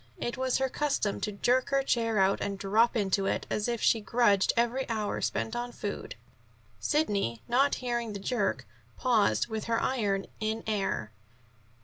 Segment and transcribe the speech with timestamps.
[0.17, 3.83] It was her custom to jerk her chair out and drop into it, as if
[3.83, 6.15] she grudged every hour spent on food.
[6.79, 8.65] Sidney, not hearing the jerk,
[8.97, 11.11] paused with her iron in air.